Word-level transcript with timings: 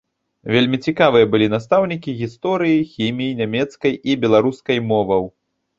Вельмі 0.53 0.77
цікавыя 0.91 1.25
былі 1.35 1.47
настаўнікі 1.55 2.15
гісторыі, 2.23 2.79
хіміі, 2.95 3.39
нямецкай 3.45 3.93
і 4.09 4.21
беларускай 4.27 4.85
моваў. 4.93 5.23